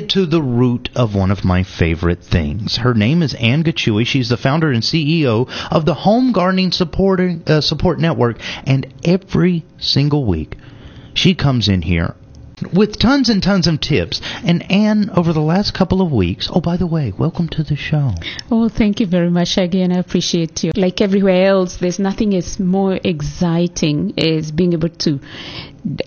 get 0.00 0.10
to 0.10 0.26
the 0.26 0.42
root 0.42 0.88
of 0.96 1.14
one 1.14 1.30
of 1.30 1.44
my 1.44 1.62
favorite 1.62 2.20
things. 2.20 2.78
Her 2.78 2.94
name 2.94 3.22
is 3.22 3.32
Anne 3.34 3.62
Gachui. 3.62 4.04
She's 4.04 4.28
the 4.28 4.36
founder 4.36 4.72
and 4.72 4.82
CEO 4.82 5.48
of 5.70 5.86
the 5.86 5.94
Home 5.94 6.32
Gardening 6.32 6.72
Support, 6.72 7.20
uh, 7.20 7.60
Support 7.60 8.00
Network. 8.00 8.40
And 8.66 8.92
every 9.04 9.64
single 9.78 10.24
week, 10.24 10.56
she 11.14 11.36
comes 11.36 11.68
in 11.68 11.82
here 11.82 12.16
with 12.72 12.98
tons 12.98 13.28
and 13.28 13.40
tons 13.40 13.68
of 13.68 13.80
tips. 13.80 14.20
And 14.42 14.68
Anne, 14.68 15.10
over 15.14 15.32
the 15.32 15.40
last 15.40 15.74
couple 15.74 16.02
of 16.02 16.10
weeks, 16.10 16.48
oh, 16.52 16.60
by 16.60 16.76
the 16.76 16.88
way, 16.88 17.12
welcome 17.16 17.48
to 17.50 17.62
the 17.62 17.76
show. 17.76 18.14
Oh, 18.50 18.68
thank 18.68 18.98
you 18.98 19.06
very 19.06 19.30
much 19.30 19.56
again. 19.58 19.92
I 19.92 19.98
appreciate 19.98 20.64
you. 20.64 20.72
Like 20.74 21.00
everywhere 21.00 21.46
else, 21.46 21.76
there's 21.76 22.00
nothing 22.00 22.34
as 22.34 22.58
more 22.58 22.98
exciting 23.04 24.14
as 24.18 24.50
being 24.50 24.72
able 24.72 24.88
to 24.88 25.20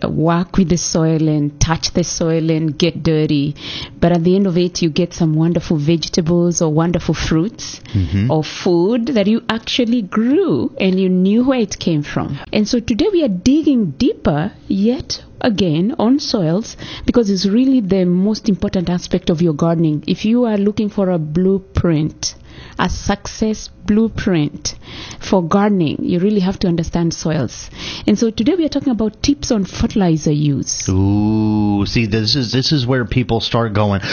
work 0.08 0.58
with 0.58 0.70
the 0.70 0.78
soil 0.78 1.28
and 1.28 1.60
touch 1.62 1.92
the 1.92 2.04
soil 2.04 2.50
and 2.50 2.78
get 2.78 3.04
dirty. 3.04 3.56
But 4.00 4.12
at 4.12 4.24
the 4.24 4.36
end 4.36 4.48
of 4.48 4.58
it, 4.58 4.82
you 4.82 4.90
get 4.90 5.14
some 5.14 5.34
wonderful 5.36 5.78
vegetables 5.78 6.62
or 6.62 6.72
wonderful 6.74 7.14
fruits 7.14 7.80
Mm-hmm. 7.88 8.30
or 8.30 8.44
food 8.44 9.08
that 9.08 9.28
you 9.28 9.42
actually 9.50 10.02
grew 10.02 10.72
and 10.80 11.00
you 11.00 11.10
knew 11.10 11.46
where 11.48 11.60
it 11.60 11.80
came 11.80 12.04
from. 12.04 12.38
And 12.52 12.68
so 12.68 12.80
today 12.80 13.08
we 13.12 13.24
are 13.24 13.28
digging 13.30 13.92
deeper 13.92 14.52
yet 14.68 15.24
again 15.42 15.96
on 15.98 16.20
soils 16.20 16.76
because 17.06 17.30
it's 17.30 17.46
really 17.46 17.80
the 17.80 18.06
most 18.06 18.50
important 18.50 18.90
aspect 18.90 19.30
of 19.30 19.42
your 19.42 19.54
gardening. 19.54 20.04
If 20.08 20.26
you 20.26 20.44
are 20.46 20.58
looking 20.58 20.90
for 20.90 21.10
a 21.10 21.18
blueprint, 21.18 22.36
a 22.80 22.90
success 22.90 23.68
blueprint 23.86 24.76
for 25.20 25.44
gardening, 25.44 25.98
you 26.04 26.20
really 26.20 26.40
have 26.40 26.60
to 26.60 26.68
understand 26.68 27.14
soils. 27.14 27.70
And 28.06 28.18
so 28.18 28.30
today 28.30 28.56
we 28.56 28.66
are 28.66 28.70
talking 28.70 28.92
about 28.92 29.22
tips 29.24 29.52
on 29.52 29.66
fertilizer 29.66 30.32
use. 30.32 30.88
Ooh, 30.90 31.86
see, 31.86 32.06
this 32.06 32.36
is 32.36 32.52
this 32.52 32.72
is 32.72 32.86
where 32.86 33.06
people 33.06 33.42
start 33.42 33.74
going. 33.74 34.02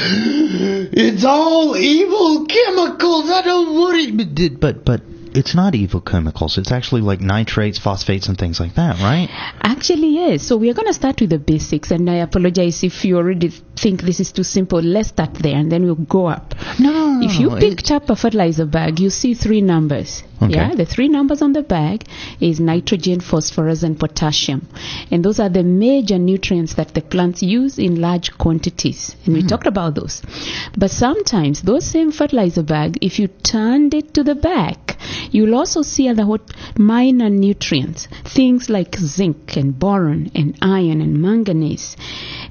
It's 0.97 1.25
all 1.25 1.77
evil 1.77 2.47
chemicals. 2.47 3.31
I 3.31 3.43
don't 3.43 3.75
want 3.75 4.39
it, 4.39 4.61
but 4.61 4.85
but 4.85 5.03
it's 5.35 5.55
not 5.55 5.75
evil 5.75 6.01
chemicals. 6.01 6.59
It's 6.59 6.71
actually 6.71 7.03
like 7.03 7.21
nitrates, 7.21 7.79
phosphates, 7.79 8.29
and 8.29 8.39
things 8.39 8.61
like 8.61 8.75
that, 8.75 8.97
right? 9.01 9.29
Actually, 9.63 10.15
yes. 10.15 10.43
So 10.43 10.57
we 10.57 10.71
are 10.71 10.75
going 10.75 10.87
to 10.87 10.95
start 10.95 11.21
with 11.21 11.31
the 11.31 11.39
basics, 11.39 11.91
and 11.91 12.09
I 12.09 12.17
apologize 12.17 12.83
if 12.85 13.05
you 13.05 13.17
already 13.17 13.49
think 13.49 14.03
this 14.03 14.21
is 14.21 14.33
too 14.33 14.45
simple. 14.45 14.81
Let's 14.81 15.09
start 15.09 15.35
there, 15.35 15.57
and 15.57 15.71
then 15.71 15.85
we'll 15.85 15.97
go 15.97 16.27
up. 16.27 16.55
No. 16.79 17.21
If 17.23 17.41
you 17.41 17.51
picked 17.57 17.91
up 17.91 18.09
a 18.11 18.17
fertilizer 18.17 18.67
bag, 18.67 19.01
you 19.01 19.11
see 19.11 19.35
three 19.35 19.61
numbers. 19.61 20.23
Okay. 20.43 20.55
Yeah, 20.55 20.75
the 20.75 20.85
three 20.85 21.09
numbers 21.09 21.43
on 21.43 21.53
the 21.53 21.63
bag 21.63 22.05
is 22.41 22.59
nitrogen, 22.59 23.21
phosphorus, 23.21 23.83
and 23.83 23.99
potassium, 23.99 24.67
and 25.11 25.25
those 25.25 25.39
are 25.39 25.49
the 25.49 25.63
major 25.63 26.19
nutrients 26.19 26.75
that 26.75 26.95
the 26.95 27.01
plants 27.01 27.43
use 27.43 27.79
in 27.79 28.01
large 28.01 28.37
quantities. 28.37 29.15
And 29.25 29.35
we 29.35 29.41
mm-hmm. 29.41 29.49
talked 29.49 29.67
about 29.67 29.95
those. 29.95 30.23
But 30.77 30.91
sometimes 30.91 31.63
those 31.63 31.87
same 31.87 32.11
fertilizer 32.11 32.63
bag, 32.63 32.99
if 33.01 33.19
you 33.19 33.29
turned 33.29 33.95
it 33.95 34.13
to 34.15 34.25
the 34.25 34.35
back, 34.35 34.99
you'll 35.31 35.55
also 35.55 35.83
see 35.83 36.09
other 36.09 36.27
what 36.27 36.51
minor 36.77 37.31
nutrients, 37.31 38.09
things 38.25 38.69
like 38.69 38.97
zinc 38.97 39.57
and 39.57 39.79
boron 39.79 40.31
and 40.35 40.57
iron 40.61 41.01
and 41.01 41.21
manganese, 41.23 41.97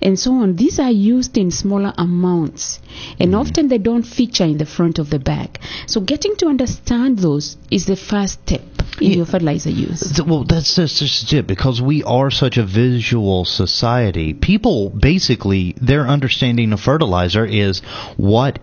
and 0.04 0.20
so 0.20 0.34
on. 0.34 0.56
These 0.56 0.80
are 0.80 0.92
used 0.92 1.38
in 1.38 1.50
smaller 1.52 1.94
amounts, 1.98 2.80
and 3.20 3.32
mm. 3.32 3.40
often 3.40 3.70
they 3.70 3.78
don't 3.78 4.04
feature 4.04 4.44
in 4.44 4.58
the 4.58 4.66
front 4.66 5.00
of 5.00 5.10
the 5.10 5.20
bag. 5.20 5.60
So 5.88 6.02
getting 6.02 6.36
to 6.38 6.48
understand 6.48 7.20
those 7.20 7.58
is 7.72 7.86
the 7.86 7.96
first 7.96 8.42
step 8.44 8.62
in 9.02 9.12
Yeah. 9.12 9.18
your 9.18 9.26
fertilizer 9.26 9.70
use. 9.72 10.22
Well, 10.26 10.44
that's 10.44 10.76
just, 10.76 11.00
just 11.00 11.34
it 11.34 11.48
because 11.48 11.82
we 11.82 12.04
are 12.04 12.30
such 12.30 12.58
a 12.58 12.64
visual 12.66 13.46
society. 13.46 14.34
People 14.34 14.90
basically 14.90 15.76
their 15.82 16.08
understanding 16.08 16.74
of 16.74 16.80
fertilizer 16.80 17.46
is 17.46 17.82
what 18.18 18.60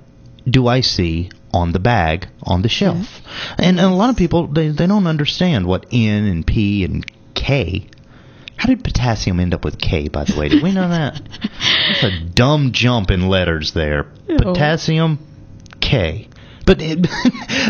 do 0.48 0.66
I 0.66 0.80
see 0.82 1.30
on 1.52 1.72
the 1.72 1.80
bag 1.80 2.28
on 2.44 2.62
the 2.62 2.68
shelf, 2.68 3.20
and, 3.58 3.80
and 3.80 3.92
a 3.92 3.94
lot 3.94 4.10
of 4.10 4.16
people 4.16 4.46
they 4.46 4.68
they 4.68 4.86
don't 4.86 5.06
understand 5.06 5.66
what 5.66 5.86
N 5.92 6.24
and 6.26 6.46
P 6.46 6.84
and 6.84 7.04
K. 7.34 7.86
How 8.60 8.66
did 8.66 8.84
potassium 8.84 9.40
end 9.40 9.54
up 9.54 9.64
with 9.64 9.78
K? 9.80 10.08
By 10.08 10.24
the 10.24 10.38
way, 10.38 10.50
did 10.50 10.62
we 10.62 10.70
know 10.70 10.86
that? 10.90 11.18
That's 11.88 12.02
a 12.04 12.20
dumb 12.20 12.72
jump 12.72 13.10
in 13.10 13.26
letters 13.26 13.72
there. 13.72 14.04
Potassium 14.28 15.18
K. 15.80 16.28
But 16.66 16.76
it, 16.82 17.08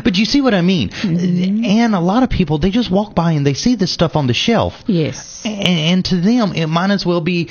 but 0.05 0.17
you 0.19 0.25
see 0.25 0.41
what 0.41 0.53
I 0.53 0.63
mean? 0.63 0.89
Mm-hmm. 0.91 1.65
And 1.65 1.95
a 1.95 2.01
lot 2.01 2.25
of 2.25 2.29
people 2.29 2.59
they 2.59 2.71
just 2.71 2.91
walk 2.91 3.15
by 3.15 3.33
and 3.33 3.47
they 3.47 3.55
see 3.55 3.77
this 3.77 3.93
stuff 3.93 4.17
on 4.17 4.27
the 4.27 4.35
shelf, 4.35 4.75
Yes. 4.89 5.43
and, 5.45 5.69
and 5.69 6.05
to 6.07 6.17
them 6.21 6.53
it 6.55 6.67
might 6.67 6.91
as 6.91 7.07
well 7.07 7.21
be 7.21 7.49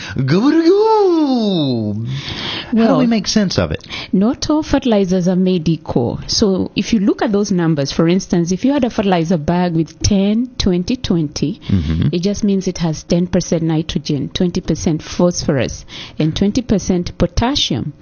go 2.73 2.81
How 2.81 2.87
do 2.87 2.91
Well- 2.91 2.99
we 2.99 3.07
make 3.07 3.27
sense 3.27 3.57
of 3.57 3.71
it? 3.71 3.85
Not 4.11 4.49
all 4.49 4.63
fertilizers 4.63 5.27
are 5.27 5.35
made 5.35 5.67
equal. 5.69 6.19
So 6.27 6.71
if 6.75 6.93
you 6.93 6.99
look 6.99 7.21
at 7.21 7.31
those 7.31 7.51
numbers, 7.51 7.91
for 7.91 8.07
instance, 8.07 8.51
if 8.51 8.65
you 8.65 8.71
had 8.71 8.83
a 8.83 8.89
fertilizer 8.89 9.37
bag 9.37 9.75
with 9.75 10.01
10, 10.01 10.51
20, 10.57 10.95
20, 10.95 11.59
mm-hmm. 11.59 12.09
it 12.11 12.21
just 12.21 12.43
means 12.43 12.67
it 12.67 12.79
has 12.79 13.03
10% 13.03 13.61
nitrogen, 13.61 14.29
20% 14.29 15.01
phosphorus, 15.01 15.85
and 16.17 16.33
20% 16.35 17.17
potassium. 17.17 17.93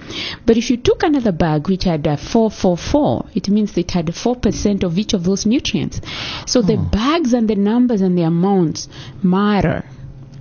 But 0.46 0.58
if 0.58 0.70
you 0.70 0.78
took 0.78 1.04
another 1.04 1.32
bag 1.32 1.68
which 1.68 1.84
had 1.84 2.06
a 2.08 2.18
4, 2.18 2.52
4, 2.52 2.78
4, 2.78 3.26
it 3.36 3.50
means 3.50 3.78
it 3.78 3.92
had 3.92 4.08
4% 4.08 4.84
of 4.84 4.98
each 4.98 5.14
of 5.14 5.24
those 5.24 5.46
nutrients. 5.46 6.02
So 6.46 6.62
the 6.62 6.78
bags 6.78 7.34
and 7.34 7.48
the 7.48 7.56
numbers 7.56 8.02
and 8.02 8.18
the 8.18 8.24
amounts 8.24 8.88
matter, 9.22 9.86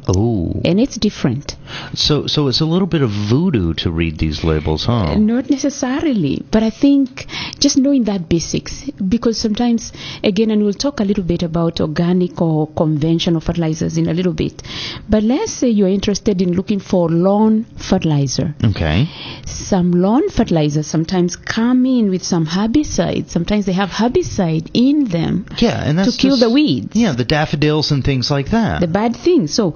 Oh, 0.09 0.53
and 0.65 0.79
it's 0.79 0.97
different. 0.97 1.57
So 1.95 2.27
so 2.27 2.49
it's 2.49 2.61
a 2.61 2.65
little 2.67 2.87
bit 2.87 3.03
of 3.03 3.11
voodoo 3.11 3.75
to 3.75 3.91
read 3.91 4.19
these 4.19 4.45
labels, 4.45 4.85
huh? 4.87 5.13
Uh, 5.13 5.15
not 5.17 5.51
necessarily, 5.51 6.43
but 6.51 6.63
I 6.63 6.71
think 6.71 7.27
just 7.59 7.77
knowing 7.79 8.05
that 8.05 8.29
basics, 8.29 8.85
because 9.09 9.39
sometimes, 9.39 9.93
again, 10.23 10.51
and 10.51 10.63
we'll 10.63 10.73
talk 10.75 11.01
a 11.01 11.05
little 11.05 11.25
bit 11.25 11.43
about 11.43 11.81
organic 11.81 12.41
or 12.41 12.67
conventional 12.69 13.41
fertilizers 13.41 13.97
in 13.99 14.09
a 14.09 14.15
little 14.15 14.33
bit. 14.33 14.63
But 15.09 15.23
let's 15.23 15.53
say 15.53 15.69
you're 15.69 15.89
interested 15.89 16.41
in 16.43 16.53
looking 16.53 16.81
for 16.81 17.09
lawn 17.09 17.65
fertilizer. 17.77 18.55
Okay. 18.65 19.09
Some 19.47 19.91
lawn 19.93 20.29
fertilizers 20.31 20.87
sometimes 20.87 21.37
come 21.37 21.87
in 21.87 22.11
with 22.11 22.23
some 22.25 22.47
herbicide. 22.47 23.29
Sometimes 23.31 23.67
they 23.67 23.73
have 23.73 23.91
herbicide 23.91 24.71
in 24.75 25.05
them 25.07 25.47
Yeah, 25.59 25.83
and 25.85 25.99
that's 25.99 26.17
to 26.17 26.21
kill 26.23 26.31
just- 26.37 26.43
the 26.43 26.51
weeds. 26.51 26.95
Yeah, 26.95 27.13
the 27.13 27.25
daffodils 27.25 27.91
and 27.91 28.05
things 28.05 28.31
like 28.31 28.51
that. 28.51 28.81
The 28.81 28.87
bad 28.89 29.17
things. 29.17 29.53
So 29.55 29.75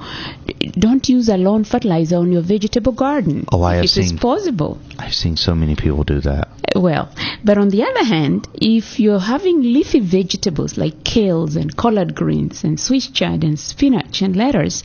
don't 0.79 1.09
use 1.09 1.29
a 1.29 1.37
lawn 1.37 1.65
fertilizer 1.65 1.90
on 1.91 2.33
your 2.33 2.43
vegetable 2.43 2.93
garden. 2.93 3.45
Oh, 3.53 3.63
I 3.63 3.77
have 3.77 3.85
If 3.85 3.97
it's 3.97 4.13
possible. 4.13 4.79
I've 4.99 5.15
seen 5.15 5.37
so 5.37 5.55
many 5.55 5.75
people 5.75 6.05
do 6.05 6.21
that. 6.21 6.49
Eh, 6.69 6.79
well, 6.79 7.13
but 7.45 7.59
on 7.59 7.71
the 7.71 7.83
other 7.83 8.05
hand, 8.05 8.49
if 8.55 9.01
you're 9.01 9.19
having 9.19 9.63
leafy 9.63 10.01
vegetables 10.01 10.79
like 10.79 11.03
kales 11.03 11.57
and 11.57 11.77
collard 11.77 12.15
greens 12.15 12.65
and 12.65 12.79
Swiss 12.79 13.09
chard 13.09 13.43
and 13.43 13.59
spinach 13.59 14.23
and 14.23 14.37
lettuce, 14.37 14.85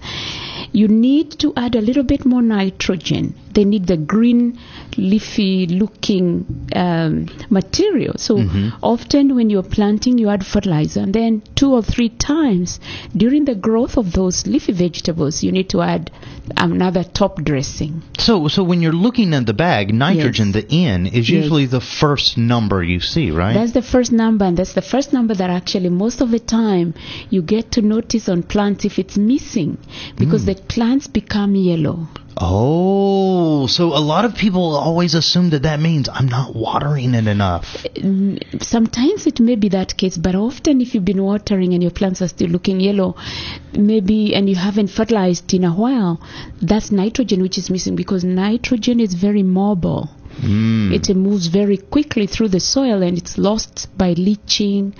you 0.71 0.87
need 0.87 1.31
to 1.39 1.53
add 1.55 1.75
a 1.75 1.81
little 1.81 2.03
bit 2.03 2.25
more 2.25 2.41
nitrogen. 2.41 3.35
They 3.55 3.63
need 3.63 3.87
the 3.87 3.97
green, 3.97 4.59
leafy 4.97 5.65
looking 5.67 6.67
um, 6.75 7.27
material. 7.49 8.15
So 8.17 8.37
often 8.83 9.35
when 9.35 9.49
you're 9.49 9.63
planting, 9.77 10.17
you 10.17 10.29
add 10.29 10.45
fertilizer, 10.45 11.01
and 11.01 11.13
then 11.13 11.41
two 11.55 11.71
or 11.73 11.81
three 11.81 12.09
times 12.09 12.79
during 13.15 13.45
the 13.45 13.55
growth 13.55 13.97
of 13.97 14.11
those 14.11 14.45
leafy 14.45 14.73
vegetables, 14.73 15.41
you 15.43 15.51
need 15.51 15.69
to 15.69 15.81
add 15.81 16.11
another 16.57 17.03
top 17.03 17.41
dressing. 17.43 18.01
So 18.19 18.47
so 18.47 18.63
when 18.63 18.81
you're 18.81 18.99
looking 19.07 19.33
at 19.33 19.45
the 19.45 19.53
bag, 19.53 19.93
nitrogen, 19.93 20.51
Yes. 20.53 20.55
the 20.65 20.75
N 20.75 21.05
is 21.07 21.29
Yes. 21.29 21.43
usually 21.43 21.65
the 21.65 21.81
first 21.81 22.37
number 22.37 22.83
you 22.83 22.99
see, 22.99 23.31
right? 23.31 23.53
That's 23.53 23.71
the 23.71 23.81
first 23.93 24.11
number, 24.11 24.45
and 24.45 24.57
that's 24.57 24.73
the 24.73 24.81
first 24.93 25.13
number 25.13 25.33
that 25.35 25.49
actually 25.49 25.89
most 25.89 26.21
of 26.21 26.29
the 26.31 26.39
time 26.39 26.93
you 27.29 27.41
get 27.41 27.71
to 27.71 27.81
notice 27.81 28.27
on 28.29 28.43
plants 28.43 28.85
if 28.85 28.99
it's 28.99 29.17
missing 29.17 29.77
because 30.17 30.45
the 30.45 30.55
plants 30.55 31.07
become 31.07 31.55
yellow. 31.55 32.07
Oh, 32.37 33.67
so 33.67 33.85
a 33.87 33.99
lot 33.99 34.25
of 34.25 34.35
people 34.35 34.75
always 34.75 35.13
assume 35.13 35.49
that 35.51 35.63
that 35.63 35.79
means 35.79 36.09
I'm 36.09 36.27
not 36.27 36.55
watering 36.55 37.13
it 37.13 37.27
enough. 37.27 37.85
Sometimes 38.61 39.27
it 39.27 39.39
may 39.39 39.55
be 39.55 39.69
that 39.69 39.95
case, 39.97 40.17
but 40.17 40.35
often 40.35 40.81
if 40.81 40.93
you've 40.93 41.05
been 41.05 41.23
watering 41.23 41.73
and 41.73 41.81
your 41.81 41.91
plants 41.91 42.21
are 42.21 42.27
still 42.27 42.49
looking 42.49 42.79
yellow, 42.79 43.15
maybe 43.73 44.35
and 44.35 44.49
you 44.49 44.55
haven't 44.55 44.89
fertilized 44.89 45.53
in 45.53 45.63
a 45.63 45.73
while, 45.73 46.21
that's 46.61 46.91
nitrogen 46.91 47.41
which 47.41 47.57
is 47.57 47.69
missing 47.69 47.95
because 47.95 48.23
nitrogen 48.23 48.99
is 48.99 49.13
very 49.13 49.43
mobile. 49.43 50.09
Mm. 50.41 50.93
It 50.93 51.15
moves 51.15 51.47
very 51.47 51.77
quickly 51.77 52.27
through 52.27 52.49
the 52.49 52.59
soil 52.59 53.01
and 53.01 53.17
it's 53.17 53.37
lost 53.37 53.87
by 53.97 54.13
leaching 54.13 54.93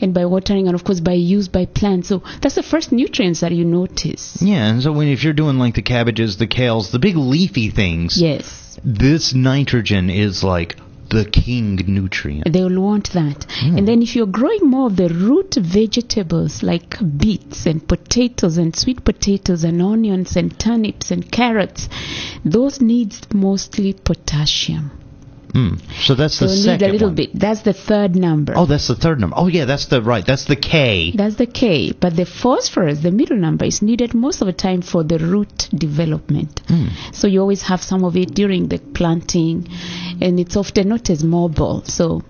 and 0.00 0.12
by 0.12 0.26
watering 0.26 0.66
and 0.66 0.74
of 0.74 0.84
course 0.84 1.00
by 1.00 1.14
use 1.14 1.48
by 1.48 1.64
plants. 1.66 2.08
So 2.08 2.22
that's 2.40 2.54
the 2.56 2.62
first 2.62 2.92
nutrients 2.92 3.40
that 3.40 3.52
you 3.52 3.64
notice. 3.64 4.38
Yeah, 4.40 4.68
and 4.68 4.82
so 4.82 4.92
when 4.92 5.08
if 5.08 5.24
you're 5.24 5.32
doing 5.32 5.58
like 5.58 5.74
the 5.74 5.82
cabbages, 5.82 6.36
the 6.36 6.46
kales, 6.46 6.90
the 6.90 6.98
big 6.98 7.16
leafy 7.16 7.70
things, 7.70 8.20
Yes. 8.20 8.78
this 8.84 9.34
nitrogen 9.34 10.10
is 10.10 10.44
like 10.44 10.76
the 11.12 11.26
king 11.26 11.78
nutrient. 11.86 12.50
They 12.50 12.62
will 12.62 12.80
want 12.80 13.12
that. 13.12 13.44
Hmm. 13.50 13.76
And 13.76 13.88
then 13.88 14.00
if 14.00 14.16
you're 14.16 14.26
growing 14.26 14.64
more 14.64 14.86
of 14.86 14.96
the 14.96 15.10
root 15.10 15.54
vegetables 15.56 16.62
like 16.62 16.96
beets 17.18 17.66
and 17.66 17.86
potatoes 17.86 18.56
and 18.56 18.74
sweet 18.74 19.04
potatoes 19.04 19.62
and 19.62 19.82
onions 19.82 20.36
and 20.36 20.58
turnips 20.58 21.10
and 21.10 21.30
carrots, 21.30 21.90
those 22.44 22.80
need 22.80 23.14
mostly 23.34 23.92
potassium. 23.92 25.01
Mm. 25.52 25.80
So 26.06 26.14
that's 26.14 26.38
So 26.38 26.46
the 26.46 26.52
need 26.54 26.62
second 26.62 26.88
a 26.88 26.92
little 26.92 27.08
one. 27.08 27.14
bit. 27.14 27.30
That's 27.34 27.62
the 27.62 27.72
third 27.74 28.16
number. 28.16 28.54
Oh, 28.56 28.66
that's 28.66 28.88
the 28.88 28.94
third 28.96 29.20
number. 29.20 29.36
Oh, 29.38 29.48
yeah, 29.48 29.66
that's 29.66 29.86
the 29.86 30.00
right. 30.00 30.24
That's 30.24 30.46
the 30.46 30.56
K. 30.56 31.12
That's 31.14 31.36
the 31.36 31.46
K. 31.46 31.92
But 31.92 32.16
the 32.16 32.24
phosphorus, 32.24 33.00
the 33.00 33.10
middle 33.10 33.36
number, 33.36 33.64
is 33.66 33.82
needed 33.82 34.14
most 34.14 34.40
of 34.40 34.46
the 34.46 34.52
time 34.54 34.82
for 34.82 35.04
the 35.04 35.18
root 35.18 35.68
development. 35.74 36.62
So 37.12 37.26
you 37.26 37.40
always 37.40 37.62
have 37.62 37.82
some 37.82 38.02
of 38.04 38.16
it 38.16 38.34
during 38.34 38.68
the 38.68 38.78
planting, 38.78 39.68
and 40.20 40.40
it's 40.40 40.56
often 40.56 40.88
not 40.88 41.10
as 41.10 41.22
mobile. 41.22 41.84
So 41.84 42.22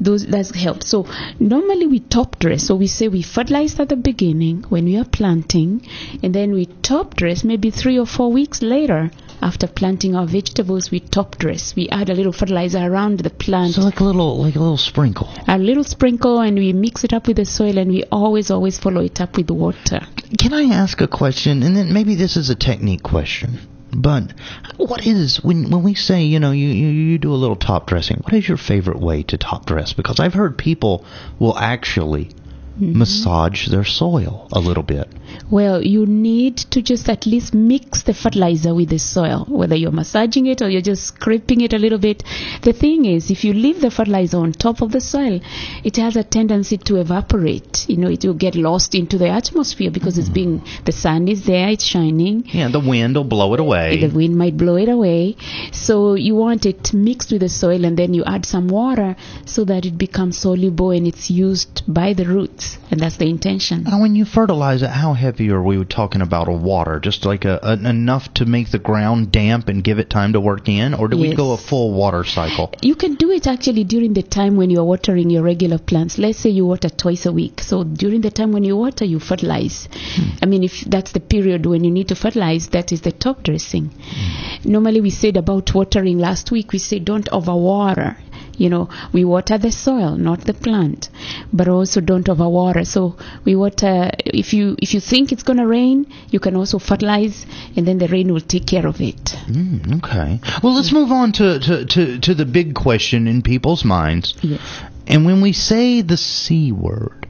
those 0.00 0.26
that 0.26 0.54
help. 0.54 0.82
So 0.82 1.06
normally 1.38 1.86
we 1.86 2.00
top 2.00 2.38
dress. 2.38 2.66
So 2.66 2.74
we 2.76 2.86
say 2.86 3.08
we 3.08 3.22
fertilize 3.22 3.78
at 3.78 3.88
the 3.88 3.96
beginning 3.96 4.64
when 4.68 4.84
we 4.84 4.96
are 4.96 5.04
planting, 5.04 5.86
and 6.22 6.34
then 6.34 6.52
we 6.52 6.66
top 6.82 7.14
dress 7.14 7.44
maybe 7.44 7.70
three 7.70 7.98
or 7.98 8.06
four 8.06 8.32
weeks 8.32 8.62
later. 8.62 9.10
After 9.40 9.66
planting 9.66 10.16
our 10.16 10.26
vegetables, 10.26 10.90
we 10.90 11.00
top 11.00 11.38
dress. 11.38 11.74
We 11.76 11.88
add 11.88 12.10
a 12.10 12.14
little 12.14 12.32
fertilizer 12.32 12.78
around 12.78 13.20
the 13.20 13.30
plant 13.30 13.74
So 13.74 13.82
like 13.82 14.00
a 14.00 14.04
little, 14.04 14.40
like 14.42 14.56
a 14.56 14.60
little 14.60 14.76
sprinkle. 14.76 15.28
a 15.46 15.58
little 15.58 15.84
sprinkle 15.84 16.40
and 16.40 16.56
we 16.56 16.72
mix 16.72 17.04
it 17.04 17.12
up 17.12 17.26
with 17.26 17.36
the 17.36 17.44
soil 17.44 17.78
and 17.78 17.90
we 17.90 18.04
always 18.10 18.50
always 18.50 18.78
follow 18.78 19.00
it 19.00 19.20
up 19.20 19.36
with 19.36 19.50
water 19.50 20.00
Can 20.38 20.52
I 20.52 20.64
ask 20.74 21.00
a 21.00 21.08
question? 21.08 21.62
And 21.62 21.76
then 21.76 21.92
maybe 21.92 22.14
this 22.14 22.36
is 22.36 22.50
a 22.50 22.54
technique 22.54 23.02
question. 23.02 23.58
But 23.90 24.34
what 24.76 25.06
is 25.06 25.42
when 25.42 25.70
when 25.70 25.82
we 25.82 25.94
say 25.94 26.24
you 26.24 26.38
know 26.40 26.50
you, 26.50 26.68
you 26.68 26.88
you 26.88 27.18
do 27.18 27.32
a 27.32 27.40
little 27.42 27.56
top 27.56 27.86
dressing? 27.86 28.18
What 28.22 28.34
is 28.34 28.46
your 28.46 28.58
favorite 28.58 29.00
way 29.00 29.22
to 29.24 29.38
top 29.38 29.64
dress? 29.64 29.94
Because 29.94 30.20
I've 30.20 30.34
heard 30.34 30.58
people 30.58 31.06
will 31.38 31.56
actually 31.56 32.30
massage 32.80 33.68
their 33.68 33.84
soil 33.84 34.48
a 34.52 34.60
little 34.60 34.82
bit. 34.82 35.08
well 35.50 35.82
you 35.82 36.06
need 36.06 36.56
to 36.56 36.80
just 36.82 37.08
at 37.08 37.26
least 37.26 37.52
mix 37.54 38.02
the 38.04 38.14
fertilizer 38.14 38.74
with 38.74 38.88
the 38.88 38.98
soil 38.98 39.44
whether 39.48 39.74
you're 39.76 39.90
massaging 39.92 40.46
it 40.46 40.62
or 40.62 40.68
you're 40.70 40.80
just 40.80 41.04
scraping 41.06 41.60
it 41.60 41.72
a 41.72 41.78
little 41.78 41.98
bit 41.98 42.22
the 42.62 42.72
thing 42.72 43.04
is 43.04 43.30
if 43.30 43.44
you 43.44 43.52
leave 43.52 43.80
the 43.80 43.90
fertilizer 43.90 44.36
on 44.38 44.52
top 44.52 44.80
of 44.82 44.92
the 44.92 45.00
soil 45.00 45.40
it 45.84 45.96
has 45.96 46.16
a 46.16 46.24
tendency 46.24 46.76
to 46.78 46.96
evaporate 46.96 47.84
you 47.88 47.96
know 47.96 48.08
it 48.08 48.24
will 48.24 48.34
get 48.34 48.54
lost 48.54 48.94
into 48.94 49.18
the 49.18 49.28
atmosphere 49.28 49.90
because 49.90 50.16
it's 50.18 50.28
being 50.28 50.62
the 50.84 50.92
sun 50.92 51.28
is 51.28 51.44
there 51.46 51.68
it's 51.68 51.84
shining 51.84 52.44
Yeah, 52.46 52.68
the 52.68 52.80
wind 52.80 53.16
will 53.16 53.24
blow 53.24 53.54
it 53.54 53.60
away. 53.60 54.00
the 54.00 54.14
wind 54.14 54.36
might 54.36 54.56
blow 54.56 54.76
it 54.76 54.88
away. 54.88 55.36
So 55.72 56.14
you 56.14 56.34
want 56.34 56.66
it 56.66 56.92
mixed 56.94 57.32
with 57.32 57.40
the 57.40 57.48
soil 57.48 57.84
and 57.84 57.96
then 57.96 58.14
you 58.14 58.24
add 58.24 58.44
some 58.46 58.68
water 58.68 59.16
so 59.46 59.64
that 59.64 59.84
it 59.84 59.96
becomes 59.98 60.38
soluble 60.38 60.90
and 60.90 61.06
it's 61.06 61.30
used 61.30 61.82
by 61.86 62.12
the 62.14 62.24
roots. 62.24 62.67
And 62.90 63.00
that's 63.00 63.16
the 63.16 63.28
intention. 63.28 63.84
Now, 63.84 64.00
when 64.00 64.14
you 64.14 64.24
fertilize 64.24 64.82
it, 64.82 64.90
how 64.90 65.12
heavy 65.12 65.50
are 65.50 65.62
we 65.62 65.84
talking 65.84 66.22
about 66.22 66.48
a 66.48 66.52
water? 66.52 67.00
Just 67.00 67.24
like 67.24 67.44
a, 67.44 67.58
a, 67.62 67.72
enough 67.74 68.32
to 68.34 68.46
make 68.46 68.70
the 68.70 68.78
ground 68.78 69.30
damp 69.30 69.68
and 69.68 69.84
give 69.84 69.98
it 69.98 70.10
time 70.10 70.32
to 70.32 70.40
work 70.40 70.68
in, 70.68 70.94
or 70.94 71.08
do 71.08 71.16
we 71.18 71.34
go 71.34 71.52
a 71.52 71.56
full 71.56 71.92
water 71.92 72.24
cycle? 72.24 72.72
You 72.82 72.94
can 72.94 73.14
do 73.14 73.30
it 73.30 73.46
actually 73.46 73.84
during 73.84 74.14
the 74.14 74.22
time 74.22 74.56
when 74.56 74.70
you're 74.70 74.84
watering 74.84 75.30
your 75.30 75.42
regular 75.42 75.78
plants. 75.78 76.18
Let's 76.18 76.38
say 76.38 76.50
you 76.50 76.66
water 76.66 76.88
twice 76.88 77.26
a 77.26 77.32
week. 77.32 77.60
So 77.60 77.84
during 77.84 78.22
the 78.22 78.30
time 78.30 78.52
when 78.52 78.64
you 78.64 78.76
water, 78.76 79.04
you 79.04 79.18
fertilize. 79.18 79.88
Hmm. 79.92 80.30
I 80.42 80.46
mean, 80.46 80.64
if 80.64 80.80
that's 80.82 81.12
the 81.12 81.20
period 81.20 81.66
when 81.66 81.84
you 81.84 81.90
need 81.90 82.08
to 82.08 82.14
fertilize, 82.14 82.68
that 82.68 82.92
is 82.92 83.02
the 83.02 83.12
top 83.12 83.42
dressing. 83.42 83.90
Hmm. 83.90 84.70
Normally, 84.72 85.00
we 85.00 85.10
said 85.10 85.36
about 85.36 85.74
watering 85.74 86.18
last 86.18 86.50
week, 86.50 86.72
we 86.72 86.78
say 86.78 86.98
don't 86.98 87.28
overwater. 87.30 88.16
You 88.58 88.68
know, 88.68 88.88
we 89.12 89.24
water 89.24 89.56
the 89.56 89.70
soil, 89.72 90.16
not 90.16 90.40
the 90.42 90.52
plant, 90.54 91.08
but 91.52 91.68
also 91.68 92.00
don't 92.00 92.26
overwater. 92.26 92.86
So 92.86 93.16
we 93.44 93.54
water. 93.54 94.10
If 94.24 94.52
you 94.52 94.76
if 94.82 94.92
you 94.94 95.00
think 95.00 95.32
it's 95.32 95.44
gonna 95.44 95.66
rain, 95.66 96.12
you 96.30 96.40
can 96.40 96.56
also 96.56 96.78
fertilize, 96.78 97.46
and 97.76 97.86
then 97.86 97.98
the 97.98 98.08
rain 98.08 98.32
will 98.32 98.40
take 98.40 98.66
care 98.66 98.86
of 98.86 99.00
it. 99.00 99.24
Mm, 99.46 99.98
okay. 99.98 100.40
Well, 100.62 100.74
let's 100.74 100.92
move 100.92 101.10
on 101.12 101.32
to, 101.32 101.58
to, 101.60 101.84
to, 101.86 102.18
to 102.18 102.34
the 102.34 102.44
big 102.44 102.74
question 102.74 103.26
in 103.28 103.42
people's 103.42 103.84
minds. 103.84 104.34
Yes. 104.42 104.60
And 105.06 105.24
when 105.24 105.40
we 105.40 105.52
say 105.52 106.02
the 106.02 106.16
C 106.16 106.72
word, 106.72 107.26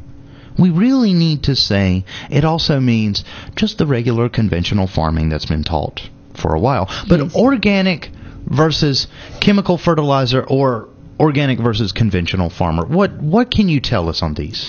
we 0.58 0.70
really 0.70 1.12
need 1.12 1.44
to 1.44 1.54
say 1.54 2.04
it 2.30 2.44
also 2.44 2.80
means 2.80 3.24
just 3.54 3.78
the 3.78 3.86
regular 3.86 4.28
conventional 4.28 4.86
farming 4.86 5.28
that's 5.28 5.46
been 5.46 5.62
taught 5.64 6.00
for 6.34 6.54
a 6.54 6.60
while. 6.60 6.86
But 7.08 7.20
Yes. 7.20 7.34
organic 7.36 8.10
versus 8.46 9.06
chemical 9.40 9.78
fertilizer 9.78 10.42
or 10.42 10.88
organic 11.18 11.58
versus 11.58 11.92
conventional 11.92 12.50
farmer. 12.50 12.84
What 12.84 13.20
what 13.20 13.50
can 13.50 13.68
you 13.68 13.80
tell 13.80 14.08
us 14.08 14.22
on 14.22 14.34
these? 14.34 14.66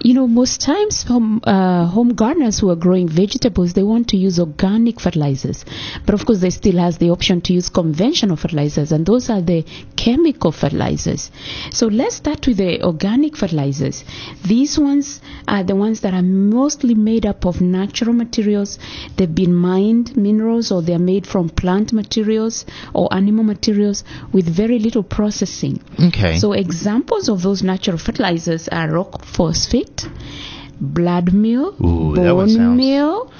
You 0.00 0.14
know, 0.14 0.26
most 0.26 0.60
times 0.60 1.02
home, 1.02 1.40
uh, 1.44 1.86
home 1.86 2.14
gardeners 2.14 2.58
who 2.58 2.70
are 2.70 2.76
growing 2.76 3.08
vegetables, 3.08 3.72
they 3.72 3.82
want 3.82 4.08
to 4.08 4.16
use 4.16 4.38
organic 4.38 5.00
fertilizers. 5.00 5.64
But 6.04 6.14
of 6.14 6.26
course, 6.26 6.40
they 6.40 6.50
still 6.50 6.78
has 6.78 6.98
the 6.98 7.10
option 7.10 7.40
to 7.42 7.52
use 7.52 7.68
conventional 7.68 8.36
fertilizers, 8.36 8.92
and 8.92 9.06
those 9.06 9.30
are 9.30 9.40
the 9.40 9.64
chemical 9.96 10.52
fertilizers. 10.52 11.30
So 11.70 11.86
let's 11.86 12.16
start 12.16 12.46
with 12.46 12.58
the 12.58 12.82
organic 12.84 13.36
fertilizers. 13.36 14.04
These 14.44 14.78
ones 14.78 15.20
are 15.48 15.64
the 15.64 15.76
ones 15.76 16.00
that 16.00 16.12
are 16.12 16.22
mostly 16.22 16.94
made 16.94 17.24
up 17.24 17.46
of 17.46 17.60
natural 17.60 18.12
materials. 18.12 18.78
They've 19.16 19.34
been 19.34 19.54
mined 19.54 20.16
minerals, 20.16 20.70
or 20.70 20.82
they're 20.82 20.98
made 20.98 21.26
from 21.26 21.48
plant 21.48 21.92
materials 21.92 22.66
or 22.92 23.12
animal 23.12 23.44
materials 23.44 24.04
with 24.32 24.46
very 24.46 24.78
little 24.78 25.02
processing. 25.02 25.80
Okay. 25.98 26.38
So 26.38 26.52
examples 26.52 27.28
of 27.28 27.42
those 27.42 27.62
natural 27.62 27.98
fertilizers 27.98 28.68
are 28.68 28.90
rock 28.90 29.24
phosphate, 29.24 29.83
blood 30.80 31.32
meal, 31.32 31.74
Ooh, 31.80 32.14
bone 32.14 32.48
sounds- 32.48 32.76
meal, 32.76 33.30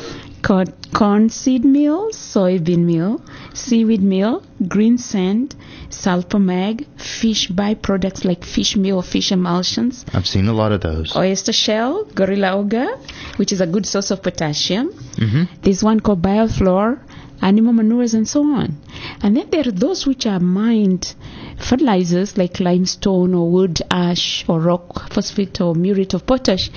corn, 0.42 0.66
corn 0.92 1.28
seed 1.30 1.64
meal, 1.64 2.10
soybean 2.12 2.84
meal, 2.84 3.20
seaweed 3.54 4.02
meal, 4.02 4.42
green 4.68 4.98
sand, 4.98 5.54
sulfur 5.90 6.38
mag, 6.38 6.86
fish 6.96 7.48
byproducts 7.50 8.24
like 8.24 8.44
fish 8.44 8.76
meal 8.76 8.96
or 8.96 9.02
fish 9.02 9.32
emulsions, 9.32 10.04
I've 10.12 10.26
seen 10.26 10.46
a 10.48 10.52
lot 10.52 10.72
of 10.72 10.80
those. 10.80 11.14
oyster 11.16 11.52
shell, 11.52 12.04
gorilla 12.14 12.52
ogre, 12.52 12.88
which 13.36 13.52
is 13.52 13.60
a 13.60 13.66
good 13.66 13.86
source 13.86 14.10
of 14.10 14.22
potassium. 14.22 14.88
hmm 15.18 15.44
There's 15.62 15.82
one 15.82 16.00
called 16.00 16.22
bioflora, 16.22 16.98
animal 17.44 17.72
manures, 17.72 18.14
and 18.14 18.26
so 18.26 18.42
on. 18.42 18.76
And 19.22 19.36
then 19.36 19.50
there 19.50 19.68
are 19.68 19.70
those 19.70 20.06
which 20.06 20.26
are 20.26 20.40
mined 20.40 21.14
fertilizers 21.58 22.36
like 22.36 22.58
limestone 22.58 23.34
or 23.34 23.50
wood 23.50 23.80
ash 23.90 24.44
or 24.48 24.60
rock 24.60 25.12
phosphate 25.12 25.60
or 25.60 25.74
muriate 25.74 26.14
of 26.14 26.26
potash, 26.26 26.70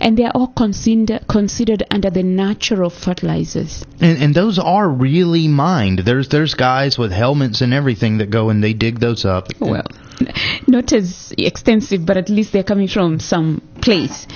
and 0.00 0.16
they 0.16 0.24
are 0.24 0.32
all 0.34 0.48
consider, 0.48 1.18
considered 1.28 1.82
under 1.90 2.10
the 2.10 2.22
natural 2.22 2.90
fertilizers. 2.90 3.84
And, 4.00 4.22
and 4.22 4.34
those 4.34 4.58
are 4.58 4.88
really 4.88 5.48
mined. 5.48 6.00
There's 6.00 6.28
there's 6.28 6.54
guys 6.54 6.98
with 6.98 7.12
helmets 7.12 7.60
and 7.60 7.72
everything 7.72 8.18
that 8.18 8.30
go 8.30 8.50
and 8.50 8.62
they 8.62 8.74
dig 8.74 9.00
those 9.00 9.24
up. 9.24 9.48
Well, 9.58 9.86
not 10.66 10.92
as 10.92 11.32
extensive, 11.38 12.04
but 12.04 12.16
at 12.16 12.28
least 12.28 12.52
they're 12.52 12.62
coming 12.62 12.88
from 12.88 13.18
some 13.18 13.62
place. 13.82 14.26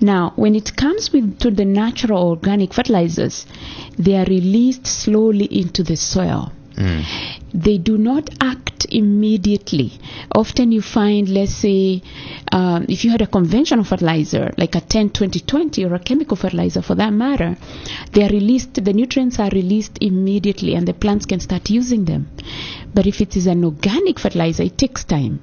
Now, 0.00 0.32
when 0.36 0.54
it 0.54 0.76
comes 0.76 1.12
with 1.12 1.38
to 1.38 1.50
the 1.50 1.64
natural 1.64 2.28
organic 2.28 2.74
fertilizers, 2.74 3.46
they 3.98 4.16
are 4.16 4.24
released 4.26 4.86
slowly 4.86 5.46
into 5.46 5.82
the 5.82 5.96
soil. 5.96 6.52
Mm. 6.76 7.04
They 7.54 7.78
do 7.78 7.96
not 7.96 8.28
act 8.38 8.86
immediately. 8.90 9.92
Often 10.34 10.72
you 10.72 10.82
find, 10.82 11.26
let's 11.28 11.54
say, 11.54 12.02
um, 12.52 12.84
if 12.88 13.02
you 13.04 13.10
had 13.10 13.22
a 13.22 13.26
conventional 13.26 13.82
fertilizer, 13.84 14.52
like 14.58 14.74
a 14.74 14.80
10 14.82 15.10
20 15.10 15.40
20 15.40 15.84
or 15.86 15.94
a 15.94 15.98
chemical 15.98 16.36
fertilizer 16.36 16.82
for 16.82 16.94
that 16.96 17.14
matter, 17.14 17.56
they 18.12 18.22
are 18.24 18.28
released, 18.28 18.74
the 18.84 18.92
nutrients 18.92 19.38
are 19.38 19.48
released 19.50 19.96
immediately 20.02 20.74
and 20.74 20.86
the 20.86 20.92
plants 20.92 21.24
can 21.24 21.40
start 21.40 21.70
using 21.70 22.04
them. 22.04 22.28
But 22.96 23.06
if 23.06 23.20
it 23.20 23.36
is 23.36 23.46
an 23.46 23.62
organic 23.62 24.18
fertilizer, 24.18 24.62
it 24.62 24.78
takes 24.78 25.04
time. 25.04 25.40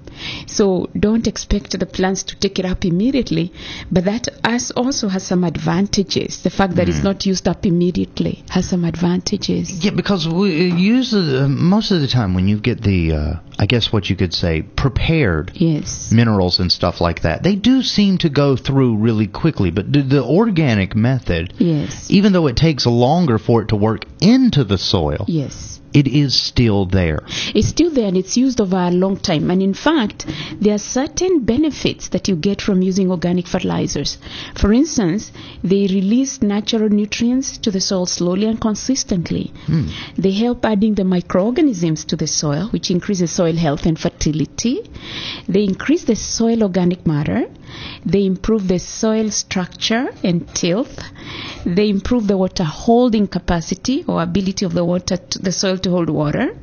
So 0.48 0.90
don't 1.00 1.28
expect 1.28 1.80
the 1.80 1.86
plants 1.86 2.24
to 2.24 2.36
take 2.36 2.58
it 2.58 2.66
up 2.66 2.84
immediately. 2.84 3.54
But 3.92 4.06
that 4.06 4.28
as 4.44 4.72
also 4.72 5.08
has 5.08 5.22
some 5.24 5.44
advantages. 5.44 6.42
The 6.42 6.50
fact 6.50 6.76
that 6.78 6.90
it's 6.90 7.04
not 7.04 7.28
used 7.28 7.48
up 7.48 7.64
immediately 7.68 8.44
has 8.50 8.68
some 8.70 8.84
advantages. 8.84 9.86
Yeah, 9.86 9.92
because 9.92 10.28
we 10.28 10.72
use 10.72 11.14
uh, 11.14 11.48
most 11.48 11.92
of 11.92 12.02
the 12.02 12.08
time 12.08 12.34
when 12.34 12.48
you 12.48 12.60
get 12.60 12.82
the, 12.82 13.12
uh, 13.14 13.34
I 13.60 13.68
guess 13.68 13.94
what 13.94 14.10
you 14.10 14.16
could 14.16 14.34
say, 14.34 14.64
prepared 14.64 15.52
Yes. 15.54 16.12
minerals 16.12 16.60
and 16.60 16.72
stuff 16.72 17.00
like 17.02 17.22
that, 17.22 17.44
they 17.44 17.56
do 17.56 17.84
seem 17.84 18.18
to 18.20 18.30
go 18.30 18.56
through 18.56 18.96
really 18.98 19.28
quickly. 19.28 19.70
But 19.70 19.94
the, 19.94 20.02
the 20.02 20.24
organic 20.24 20.96
method, 20.96 21.54
Yes. 21.60 22.10
even 22.10 22.34
though 22.34 22.48
it 22.48 22.58
takes 22.58 22.88
longer 22.88 23.38
for 23.38 23.62
it 23.62 23.68
to 23.68 23.76
work 23.76 24.06
into 24.22 24.64
the 24.64 24.80
soil, 24.80 25.26
Yes. 25.28 25.73
It 25.94 26.08
is 26.08 26.36
still 26.36 26.86
there. 26.86 27.20
It's 27.54 27.68
still 27.68 27.92
there 27.92 28.08
and 28.08 28.18
it's 28.18 28.36
used 28.36 28.60
over 28.60 28.78
a 28.78 28.92
long 28.92 29.18
time. 29.18 29.52
And 29.52 29.62
in 29.62 29.74
fact, 29.74 30.26
there 30.60 30.74
are 30.74 30.80
certain 30.80 31.44
benefits 31.46 32.10
that 32.10 32.28
you 32.28 32.36
get 32.36 32.62
from 32.62 32.82
using 32.82 33.12
organic 33.12 33.48
fertilizers. 33.48 34.18
For 34.56 34.74
instance, 34.74 35.32
they 35.64 35.88
release 35.88 36.42
natural 36.42 36.90
nutrients 36.90 37.58
to 37.60 37.72
the 37.72 37.80
soil 37.80 38.06
slowly 38.06 38.48
and 38.48 38.60
consistently. 38.60 39.52
Hmm. 39.66 39.88
They 40.18 40.32
help 40.32 40.66
adding 40.66 40.96
the 40.96 41.04
microorganisms 41.04 42.06
to 42.06 42.16
the 42.16 42.28
soil, 42.28 42.68
which 42.70 42.90
increases 42.90 43.32
soil 43.32 43.56
health 43.56 43.86
and 43.86 44.00
fertility. 44.00 44.90
They 45.48 45.64
increase 45.64 46.06
the 46.06 46.16
soil 46.16 46.64
organic 46.64 47.06
matter. 47.06 47.48
They 48.06 48.26
improve 48.26 48.68
the 48.68 48.80
soil 48.80 49.30
structure 49.32 50.08
and 50.24 50.48
tilth. 50.54 51.00
They 51.66 51.90
improve 51.90 52.28
the 52.28 52.38
water 52.38 52.64
holding 52.64 53.28
capacity 53.28 54.04
or 54.08 54.22
ability 54.22 54.66
of 54.66 54.74
the 54.74 54.86
water, 54.86 55.18
to, 55.18 55.40
the 55.40 55.52
soil 55.52 55.78
to 55.80 55.90
hold 55.90 56.10
water. 56.10 56.56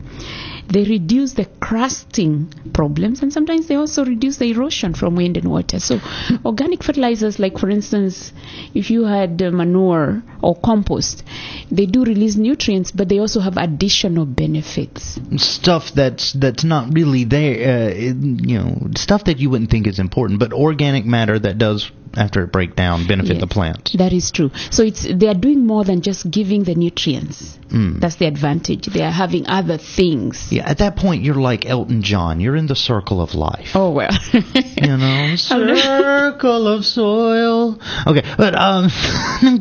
They 0.71 0.85
reduce 0.85 1.33
the 1.33 1.47
crusting 1.61 2.53
problems 2.73 3.23
and 3.23 3.33
sometimes 3.33 3.67
they 3.67 3.75
also 3.75 4.05
reduce 4.05 4.37
the 4.37 4.51
erosion 4.51 4.95
from 4.95 5.17
wind 5.17 5.37
and 5.37 5.51
water. 5.51 5.81
So, 5.81 6.01
organic 6.45 6.83
fertilizers, 6.85 7.39
like 7.39 7.59
for 7.59 7.69
instance, 7.71 8.33
if 8.75 8.91
you 8.91 9.05
had 9.05 9.43
uh, 9.43 9.51
manure 9.51 10.23
or 10.43 10.55
compost, 10.61 11.23
they 11.71 11.87
do 11.87 12.05
release 12.05 12.37
nutrients, 12.37 12.93
but 12.93 13.09
they 13.09 13.19
also 13.19 13.41
have 13.41 13.57
additional 13.57 14.27
benefits. 14.27 15.19
Stuff 15.37 15.93
that's 15.95 16.33
that's 16.33 16.65
not 16.65 16.93
really 16.95 17.25
there, 17.25 17.91
uh, 17.91 17.95
you 17.95 18.59
know, 18.59 18.89
stuff 18.97 19.25
that 19.25 19.39
you 19.39 19.51
wouldn't 19.51 19.71
think 19.71 19.87
is 19.87 19.99
important, 19.99 20.39
but 20.39 20.53
organic 20.53 21.05
matter 21.05 21.39
that 21.39 21.59
does 21.59 21.91
after 22.17 22.43
it 22.43 22.53
break 22.53 22.75
down 22.75 23.07
benefit 23.07 23.35
Yes. 23.35 23.41
the 23.41 23.47
plants. 23.47 23.93
That 23.97 24.13
is 24.13 24.31
true. 24.33 24.51
So 24.71 24.83
it's 24.83 25.03
they 25.03 25.29
are 25.29 25.35
doing 25.35 25.65
more 25.67 25.85
than 25.85 26.01
just 26.03 26.29
giving 26.29 26.65
the 26.65 26.75
nutrients. 26.75 27.57
Mm. 27.69 28.01
That's 28.01 28.17
the 28.17 28.27
advantage. 28.27 28.87
They 28.87 29.03
are 29.03 29.13
having 29.13 29.47
other 29.47 29.79
things. 29.79 30.49
Yeah, 30.51 30.60
at 30.65 30.79
that 30.79 30.97
point 30.97 31.23
you're 31.23 31.35
like 31.35 31.67
Elton 31.67 32.03
John. 32.03 32.41
You're 32.41 32.57
in 32.57 32.67
the 32.67 32.77
circle 32.77 33.21
of 33.21 33.35
life. 33.35 33.71
Oh 33.75 33.91
well. 33.91 34.11
You 34.81 34.97
know, 34.97 35.37
circle 35.37 36.67
of 36.67 36.87
soil. 36.87 37.79
Okay, 38.07 38.23
but 38.39 38.55
um, 38.55 38.89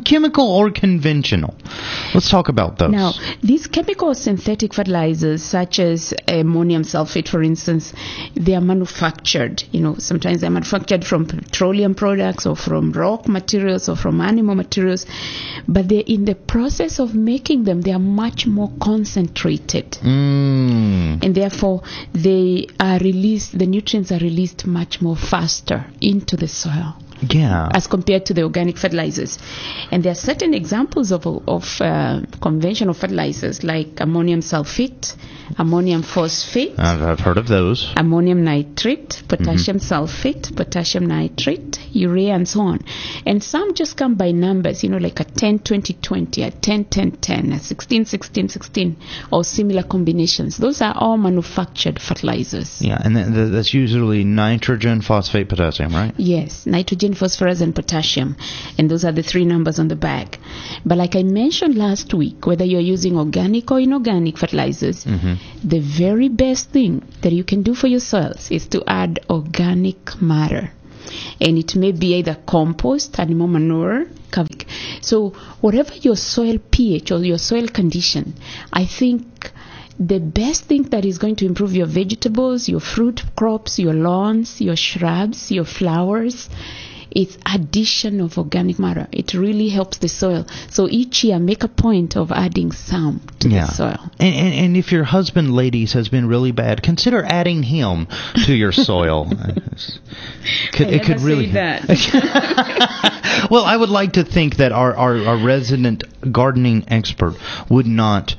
chemical 0.04 0.48
or 0.48 0.70
conventional? 0.70 1.54
Let's 2.14 2.30
talk 2.30 2.48
about 2.48 2.78
those. 2.78 2.90
Now, 2.90 3.12
these 3.42 3.66
chemical 3.66 4.14
synthetic 4.14 4.72
fertilizers, 4.72 5.42
such 5.42 5.78
as 5.78 6.14
ammonium 6.26 6.84
sulfate, 6.84 7.28
for 7.28 7.42
instance, 7.42 7.92
they 8.34 8.54
are 8.54 8.62
manufactured. 8.62 9.62
You 9.72 9.80
know, 9.80 9.96
sometimes 9.98 10.40
they're 10.40 10.50
manufactured 10.50 11.04
from 11.04 11.26
petroleum 11.26 11.94
products 11.94 12.46
or 12.46 12.56
from 12.56 12.92
rock 12.92 13.28
materials 13.28 13.88
or 13.88 13.96
from 13.96 14.22
animal 14.22 14.54
materials, 14.54 15.04
but 15.68 15.88
they're 15.88 16.02
in 16.06 16.24
the 16.24 16.34
process 16.34 16.98
of 16.98 17.14
making 17.14 17.64
them, 17.64 17.82
they 17.82 17.92
are 17.92 17.98
much 17.98 18.46
more 18.46 18.72
concentrated. 18.80 19.92
Mm. 20.02 20.89
Mm. 20.90 21.22
and 21.24 21.34
therefore 21.34 21.82
they 22.12 22.66
are 22.80 22.98
released 22.98 23.56
the 23.56 23.66
nutrients 23.66 24.10
are 24.10 24.18
released 24.18 24.66
much 24.66 25.00
more 25.00 25.16
faster 25.16 25.86
into 26.00 26.36
the 26.36 26.48
soil 26.48 26.96
Yeah. 27.28 27.68
as 27.74 27.86
compared 27.86 28.26
to 28.26 28.34
the 28.34 28.42
organic 28.42 28.78
fertilizers 28.78 29.38
and 29.90 30.02
there 30.02 30.12
are 30.12 30.22
certain 30.30 30.54
examples 30.54 31.12
of, 31.12 31.26
of 31.26 31.64
uh, 31.80 32.20
conventional 32.40 32.94
fertilizers 32.94 33.62
like 33.62 34.00
ammonium 34.00 34.40
sulfate 34.40 35.14
ammonium 35.58 36.02
phosphate 36.02 36.78
I've, 36.78 37.02
I've 37.02 37.20
heard 37.20 37.38
of 37.38 37.48
those. 37.48 37.92
ammonium 37.96 38.44
nitrate, 38.44 39.22
potassium 39.28 39.78
sulfate, 39.78 40.54
potassium 40.56 41.06
nitrate, 41.06 41.78
urea, 41.92 42.34
and 42.34 42.48
so 42.48 42.60
on. 42.60 42.80
And 43.26 43.42
some 43.42 43.74
just 43.74 43.96
come 43.96 44.14
by 44.14 44.30
numbers, 44.32 44.82
you 44.82 44.90
know, 44.90 44.98
like 44.98 45.20
a 45.20 45.24
10 45.24 45.60
20 45.60 45.94
20, 45.94 46.42
a 46.42 46.50
10 46.50 46.84
10 46.84 47.10
10, 47.12 47.52
a 47.52 47.58
16 47.60 48.04
16 48.04 48.48
16, 48.48 48.96
or 49.32 49.44
similar 49.44 49.82
combinations. 49.82 50.56
Those 50.56 50.80
are 50.82 50.94
all 50.96 51.16
manufactured 51.16 52.00
fertilizers. 52.00 52.80
Yeah, 52.80 53.00
and 53.04 53.14
th- 53.16 53.26
th- 53.26 53.52
that's 53.52 53.74
usually 53.74 54.24
nitrogen, 54.24 55.02
phosphate, 55.02 55.48
potassium, 55.48 55.92
right? 55.92 56.14
Yes, 56.16 56.66
nitrogen, 56.66 57.09
phosphorus, 57.14 57.60
and 57.60 57.74
potassium. 57.74 58.36
And 58.78 58.90
those 58.90 59.04
are 59.04 59.12
the 59.12 59.22
three 59.22 59.44
numbers 59.44 59.78
on 59.78 59.88
the 59.88 59.96
bag. 59.96 60.38
But 60.84 60.98
like 60.98 61.16
I 61.16 61.22
mentioned 61.22 61.76
last 61.76 62.14
week, 62.14 62.46
whether 62.46 62.64
you're 62.64 62.80
using 62.80 63.16
organic 63.16 63.70
or 63.70 63.80
inorganic 63.80 64.38
fertilizers, 64.38 65.04
mm-hmm. 65.04 65.34
the 65.68 65.80
very 65.80 66.28
best 66.28 66.70
thing 66.70 67.02
that 67.22 67.32
you 67.32 67.44
can 67.44 67.62
do 67.62 67.74
for 67.74 67.86
your 67.86 68.00
soils 68.00 68.50
is 68.50 68.66
to 68.68 68.82
add 68.86 69.20
organic 69.28 70.20
matter. 70.20 70.72
And 71.40 71.58
it 71.58 71.74
may 71.74 71.92
be 71.92 72.14
either 72.14 72.36
compost, 72.46 73.18
animal 73.18 73.48
manure, 73.48 74.06
so 75.00 75.30
whatever 75.60 75.94
your 75.94 76.16
soil 76.16 76.58
pH 76.70 77.10
or 77.10 77.24
your 77.24 77.38
soil 77.38 77.66
condition, 77.68 78.34
I 78.72 78.86
think 78.86 79.50
the 79.98 80.18
best 80.18 80.64
thing 80.64 80.84
that 80.84 81.04
is 81.04 81.18
going 81.18 81.36
to 81.36 81.46
improve 81.46 81.74
your 81.74 81.86
vegetables, 81.86 82.68
your 82.68 82.80
fruit 82.80 83.22
crops, 83.36 83.78
your 83.78 83.92
lawns, 83.92 84.60
your 84.60 84.76
shrubs, 84.76 85.50
your 85.50 85.64
flowers, 85.64 86.48
it's 87.10 87.36
addition 87.52 88.20
of 88.20 88.38
organic 88.38 88.78
matter. 88.78 89.08
It 89.12 89.34
really 89.34 89.68
helps 89.68 89.98
the 89.98 90.08
soil. 90.08 90.46
So 90.70 90.88
each 90.88 91.24
year, 91.24 91.38
make 91.38 91.62
a 91.64 91.68
point 91.68 92.16
of 92.16 92.30
adding 92.32 92.72
some 92.72 93.20
to 93.40 93.48
Yeah. 93.48 93.66
the 93.66 93.72
soil. 93.72 94.10
And, 94.18 94.34
and, 94.34 94.54
and 94.54 94.76
if 94.76 94.92
your 94.92 95.04
husband, 95.04 95.52
ladies, 95.54 95.92
has 95.94 96.08
been 96.08 96.26
really 96.26 96.52
bad, 96.52 96.82
consider 96.82 97.24
adding 97.24 97.62
him 97.62 98.06
to 98.46 98.54
your 98.54 98.72
soil. 98.72 99.26
Could- 100.72 100.88
I 100.88 100.90
it 100.90 101.02
could 101.04 101.20
really. 101.20 101.46
say 101.46 101.52
that. 101.52 103.48
well, 103.50 103.64
I 103.64 103.76
would 103.76 103.88
like 103.90 104.12
to 104.14 104.24
think 104.24 104.56
that 104.56 104.72
our, 104.72 104.94
our, 104.94 105.16
our 105.26 105.36
resident 105.44 106.04
gardening 106.32 106.84
expert 106.88 107.34
would 107.68 107.86
not 107.86 108.34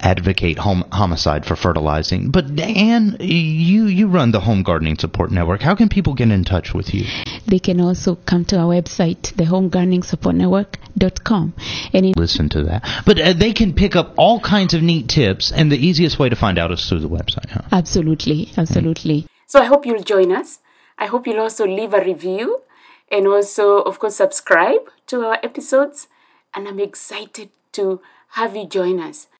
advocate 0.00 0.58
home 0.58 0.84
homicide 0.92 1.46
for 1.46 1.56
fertilizing. 1.56 2.30
But 2.30 2.60
Anne, 2.60 3.16
you 3.20 3.86
you 3.86 4.08
run 4.08 4.32
the 4.32 4.40
Home 4.40 4.62
Gardening 4.62 4.98
Support 4.98 5.30
Network. 5.30 5.62
How 5.62 5.74
can 5.74 5.88
people 5.88 6.12
get 6.14 6.30
in 6.30 6.44
touch 6.44 6.74
with 6.74 6.92
you? 6.94 7.06
They 7.46 7.58
can 7.58 7.80
also 7.80 8.16
come 8.16 8.44
to 8.46 8.58
our 8.58 8.66
website, 8.66 9.32
thehomegardeningsupportnetwork.com. 9.34 11.54
And 11.92 12.06
in 12.06 12.12
Listen 12.16 12.48
to 12.50 12.62
that. 12.64 12.84
But 13.04 13.20
uh, 13.20 13.32
they 13.32 13.52
can 13.52 13.74
pick 13.74 13.94
up 13.96 14.14
all 14.16 14.38
kinds 14.40 14.74
of 14.74 14.82
neat 14.82 15.08
tips, 15.08 15.52
and 15.52 15.70
the 15.70 15.78
easiest 15.78 16.18
way 16.18 16.28
to 16.28 16.36
find 16.36 16.58
out 16.58 16.72
is 16.72 16.88
through 16.88 17.00
the 17.00 17.08
website. 17.08 17.50
Huh? 17.50 17.62
Absolutely, 17.72 18.50
absolutely. 18.56 19.26
So 19.46 19.60
I 19.60 19.64
hope 19.64 19.86
you'll 19.86 20.02
join 20.02 20.32
us. 20.32 20.58
I 20.98 21.06
hope 21.06 21.26
you'll 21.26 21.40
also 21.40 21.66
leave 21.66 21.94
a 21.94 22.02
review 22.02 22.62
and 23.10 23.26
also, 23.26 23.82
of 23.82 23.98
course, 23.98 24.16
subscribe 24.16 24.90
to 25.06 25.24
our 25.24 25.38
episodes. 25.42 26.08
And 26.54 26.66
I'm 26.66 26.80
excited 26.80 27.50
to 27.72 28.00
have 28.30 28.56
you 28.56 28.66
join 28.66 29.00
us. 29.00 29.28